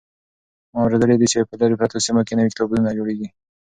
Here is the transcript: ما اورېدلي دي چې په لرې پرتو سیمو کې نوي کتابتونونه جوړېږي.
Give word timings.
ما 0.71 0.77
اورېدلي 0.83 1.15
دي 1.19 1.27
چې 1.31 1.47
په 1.49 1.55
لرې 1.61 1.75
پرتو 1.79 2.03
سیمو 2.05 2.21
کې 2.27 2.33
نوي 2.37 2.49
کتابتونونه 2.53 2.95
جوړېږي. 2.97 3.27